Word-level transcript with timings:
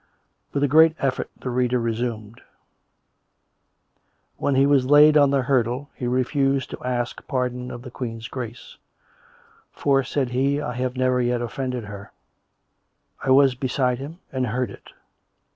With 0.51 0.63
a 0.63 0.67
great 0.67 0.95
effort 0.97 1.29
the 1.39 1.51
reader 1.51 1.77
resumed: 1.77 2.41
"'When 4.39 4.55
he 4.55 4.65
was 4.65 4.89
laid 4.89 5.15
on 5.15 5.29
the 5.29 5.43
hurdle 5.43 5.91
he 5.93 6.07
refused 6.07 6.71
to 6.71 6.83
ask 6.83 7.27
pardon 7.27 7.69
of 7.69 7.83
the 7.83 7.91
Queen's 7.91 8.27
Grace; 8.27 8.77
for, 9.71 10.03
said 10.03 10.29
he, 10.29 10.59
I 10.59 10.73
have 10.73 10.97
never 10.97 11.21
yet 11.21 11.43
offended 11.43 11.83
her. 11.83 12.11
I 13.23 13.29
was 13.29 13.53
beside 13.53 13.99
him, 13.99 14.17
and 14.31 14.47
heard 14.47 14.71
it. 14.71 14.89